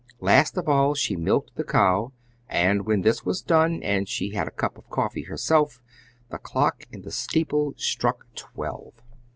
Last 0.19 0.57
of 0.57 0.67
all, 0.67 0.95
she 0.95 1.15
milked 1.15 1.53
the 1.57 1.63
cow, 1.63 2.11
and 2.49 2.87
when 2.87 3.01
this 3.03 3.23
was 3.23 3.43
done, 3.43 3.83
and 3.83 4.09
she 4.09 4.29
had 4.31 4.37
had 4.39 4.47
a 4.47 4.49
cup 4.51 4.79
of 4.79 4.89
coffee 4.89 5.21
herself, 5.25 5.79
the 6.31 6.39
clock 6.39 6.85
in 6.91 7.03
the 7.03 7.11
steeple 7.11 7.75
struck 7.77 8.25
twelve. 8.33 8.95